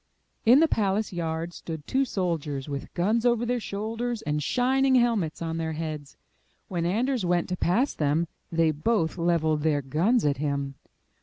In 0.47 0.61
the 0.61 0.67
palace 0.67 1.13
yard 1.13 1.53
stood 1.53 1.85
two 1.85 2.05
soldiers 2.05 2.67
with 2.67 2.91
guns 2.95 3.23
over 3.23 3.45
their 3.45 3.59
shoulders 3.59 4.23
and 4.23 4.41
shining 4.41 4.95
helmets 4.95 5.43
on 5.43 5.57
their 5.57 5.73
heads. 5.73 6.17
When 6.69 6.87
Anders 6.87 7.23
went 7.23 7.47
to 7.49 7.55
pass 7.55 7.93
them, 7.93 8.27
they 8.51 8.71
both 8.71 9.19
leveled 9.19 9.61
their 9.61 9.83
guns 9.83 10.25
at 10.25 10.37
him. 10.37 10.73